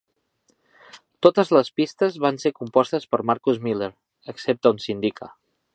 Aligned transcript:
Totes 1.25 1.51
les 1.57 1.69
pistes 1.81 2.17
van 2.25 2.41
ser 2.45 2.53
compostes 2.61 3.07
per 3.13 3.23
Marcus 3.33 3.61
Miller, 3.67 3.95
excepte 4.35 4.75
on 4.77 4.83
s'indica. 4.87 5.35